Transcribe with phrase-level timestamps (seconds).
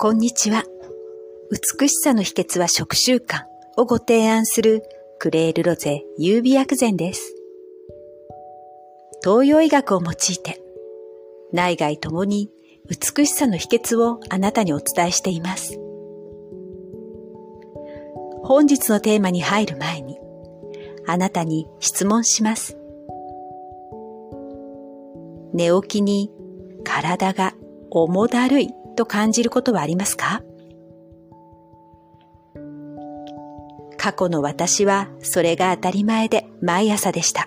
[0.00, 0.62] こんにちは。
[1.50, 3.42] 美しさの秘訣は食習慣
[3.76, 4.84] をご提案する
[5.18, 7.34] クレールロゼ優美薬膳です。
[9.24, 10.62] 東洋医学を用いて
[11.52, 12.48] 内外ともに
[12.88, 15.76] 美しさの秘訣をあなたにお伝えしています。
[18.44, 20.16] 本日のテーマに入る前に
[21.08, 22.78] あなたに質問します。
[25.52, 26.30] 寝起きに
[26.84, 27.54] 体が
[27.90, 30.42] 重だるいと感じることはありますか？
[33.96, 37.46] 過去の私はそれが当たり前で毎朝でした。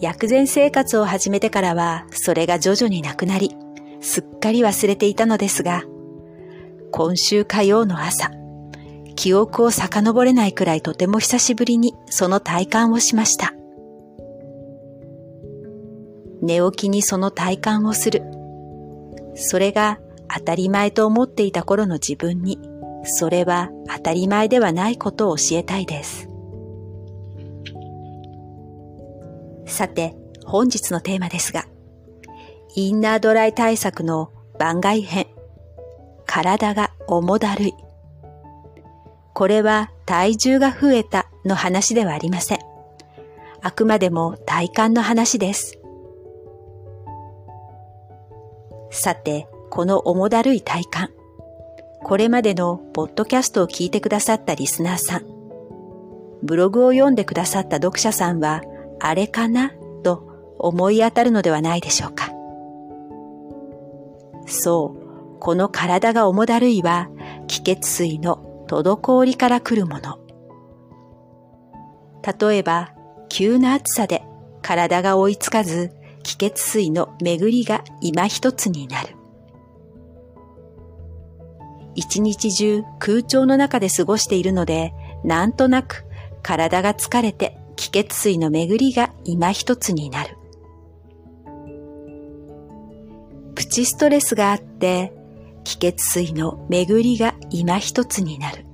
[0.00, 3.56] 薬膳生活を始めてからはそれが徐々になくなり、
[4.00, 5.82] すっかり忘れていたのですが、
[6.92, 8.30] 今週火曜の朝、
[9.16, 13.54] 記憶を遡れないくらいとても久しぶりにその体感をしました。
[16.42, 18.22] 寝起きにその体感をする。
[19.36, 19.98] それが
[20.34, 22.58] 当たり前と思っていた頃の自分に、
[23.04, 26.28] それは当たり前ではないことを教えたいです。
[29.66, 31.66] さて、本日のテーマですが、
[32.74, 35.26] インナードライ対策の番外編、
[36.26, 37.74] 体が重だるい。
[39.34, 42.58] これは体重が増えたの話ではありません。
[43.62, 45.78] あくまでも体感の話です。
[48.96, 51.10] さて、この重だるい体感。
[52.02, 55.26] これまでのポッドキャストを聞いてくださったリスナーさん、
[56.42, 58.62] ブログを読んでくださった読者さんは、
[59.00, 59.72] あれかな？
[60.02, 62.30] と思い当たるのではないでしょうか。
[64.46, 64.94] そ
[65.34, 67.08] う、この体が重だるいは、
[67.48, 70.18] 気血水の滞りから来るもの。
[72.22, 72.92] 例えば、
[73.28, 74.22] 急な暑さで
[74.62, 75.92] 体が追いつかず、
[76.26, 79.14] 気血水の巡りが今一つになる。
[81.94, 84.92] 一日中空調の中で過ごしているので、
[85.22, 86.04] なんとなく
[86.42, 90.36] 体が疲れて気血水の巡りが今一つになる。
[93.54, 95.12] プチストレスがあって、
[95.62, 98.66] 気血水の巡りが今一つになる。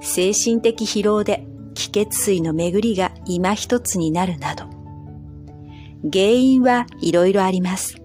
[0.00, 1.44] 精神的疲労で
[1.76, 4.64] 気血水の巡りが今一つになるなど、
[6.10, 7.96] 原因はいろいろあります。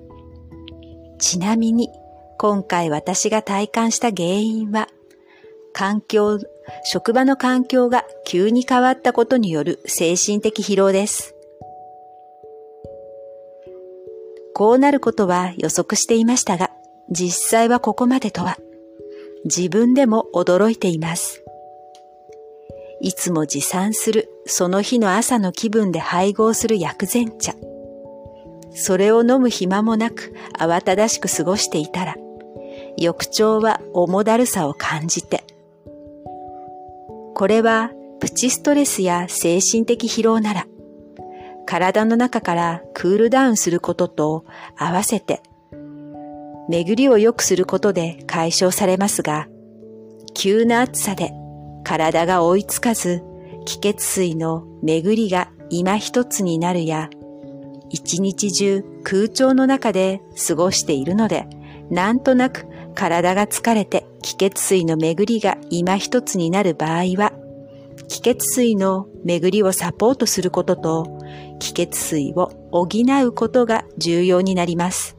[1.18, 1.90] ちなみに、
[2.38, 4.88] 今回私が体感した原因は、
[5.74, 6.40] 環境、
[6.84, 11.34] 職場の環境が急に変わったことによる精神的疲労です。
[14.54, 16.72] こうなることは予測していましたが、
[17.10, 18.58] 実際はここまでとは、
[19.46, 21.41] 自分でも驚いています。
[23.02, 27.54] いつも持参するその日の朝の気分で配合する薬膳茶。
[28.74, 32.16] それを飲む暇もなく慌ただしく過ごしていたら、
[32.98, 35.44] 翌朝は重だるさを感じて。
[37.34, 40.68] これはプチストレスや精神的疲労なら、
[41.66, 44.46] 体の中からクールダウンすることと
[44.78, 45.42] 合わせて、
[46.70, 49.48] 巡りを良くすることで解消されますが、
[50.36, 51.34] 急な暑さで
[51.84, 53.24] 体が追いつかず、
[53.66, 57.10] 気血水の巡りが今一つになるや、
[57.90, 61.48] 一日中空調の中で過ごしているので、
[61.90, 62.66] なんとなく
[62.96, 67.34] 体が疲れて気血水の巡りが今一つになる場合は、
[68.08, 71.20] 気血水の巡りをサポートすることと、
[71.60, 72.88] 気血水を補
[73.26, 75.18] うことが重要になります。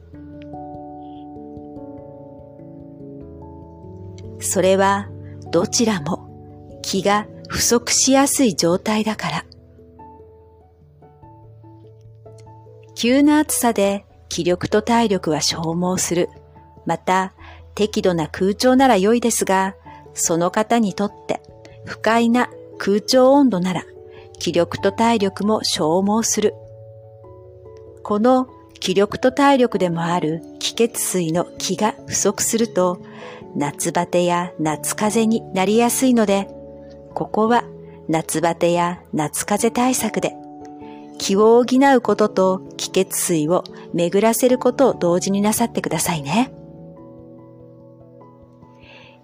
[4.39, 5.09] それは
[5.51, 6.22] どちらも
[6.93, 9.45] 気が不足しやすい状態だから。
[12.93, 16.29] 急な暑さで気力と体力は消耗する。
[16.85, 17.33] また、
[17.73, 19.75] 適度な空調なら良いですが、
[20.13, 21.41] その方にとって
[21.83, 23.85] 不快な空調温度なら
[24.37, 26.53] 気力と体力も消耗する。
[28.03, 28.47] この
[28.79, 33.01] 気力と体力でもある気血水の気が不足すると
[33.55, 36.47] 夏バテや夏風邪になりやすいので
[37.13, 37.63] ここは
[38.07, 40.35] 夏バテや夏風邪対策で
[41.17, 43.63] 気を補うことと気血水を
[43.93, 46.53] 巡らせることを同時になさってくださいね。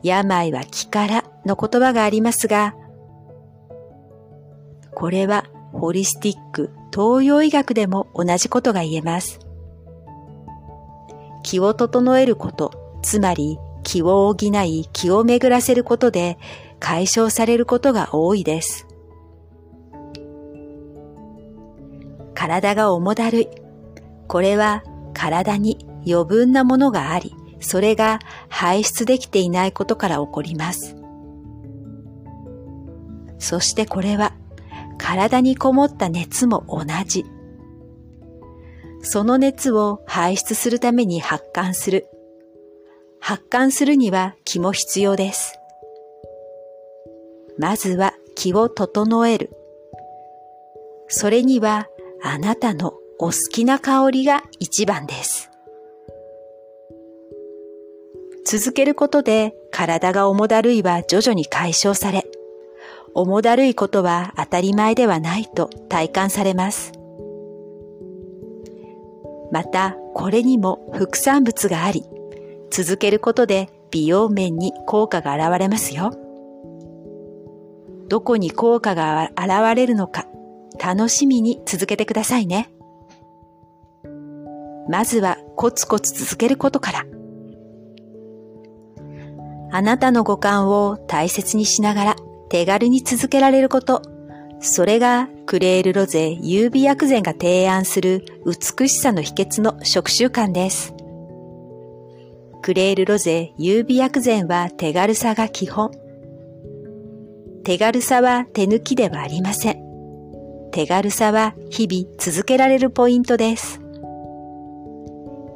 [0.01, 2.75] 病は気からの言葉がありますが、
[4.95, 9.39] これはホリスティック東洋医学でも同じことが言えます。
[11.43, 16.37] 気を整えること、つまり気を補い気を巡らせることで
[16.79, 18.87] 解消されることが多いです。
[22.33, 23.47] 体が重だるい。
[24.27, 24.83] これは
[25.13, 30.95] 体に余分なものがあり、それが排出できていないことから起こります。
[33.37, 34.33] そしてこれは
[34.97, 37.25] 体にこもった熱も同じ。
[39.01, 42.07] その熱を排出するために発汗する。
[43.19, 45.58] 発汗するには気も必要です。
[47.59, 49.51] まずは気を整える。
[51.09, 51.87] それには
[52.23, 55.51] あなたのお好きな香りが一番です。
[58.45, 62.25] 続けることで体が重だるいは徐々に解消され、
[63.13, 66.93] 重だるいことは当たり前ではないと体感されます。
[69.51, 72.05] また、これにも副産物があり、
[72.71, 76.28] 続けることで美容面に効果が現れますよ。
[78.09, 80.25] どこに効果が現れるのか、
[80.83, 82.69] 楽しみに続けてくださいね。
[84.89, 87.05] まずはコツコツ続けることから。
[89.71, 92.15] あなたの五感を大切にしながら
[92.49, 94.01] 手軽に続けられること。
[94.59, 100.95] それがクレールロゼ優美薬膳が提案する美しさの秘訣の食習慣です。
[102.63, 105.91] クレールロゼ優美薬膳は手軽さが基本。
[107.63, 109.89] 手軽さは手抜きではありません。
[110.71, 113.81] 手軽さは日々続けられるポイントです。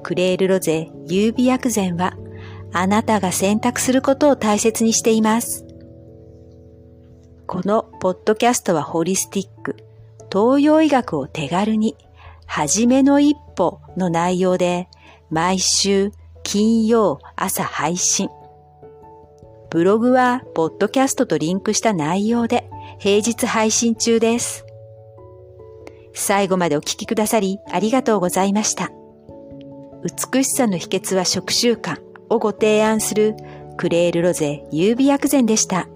[0.03, 2.17] クレールロゼ優美薬膳は
[2.73, 5.65] あなたが選択することを大切にしています。
[7.45, 9.77] このポッドキャストはホリスティック、
[10.31, 11.95] 東洋医学を手軽に、
[12.47, 14.87] はじめの一歩の内容で、
[15.29, 16.11] 毎週
[16.41, 18.29] 金曜朝配信。
[19.73, 24.67] ブログはポッドキャストとリンクした内容で平日配信中です。
[26.13, 28.91] 最後までお聴きくださりありがとうございました。
[30.31, 31.99] 美しさの秘訣は食習慣
[32.29, 33.35] をご提案する
[33.75, 35.87] クレールロゼ優美薬膳でした。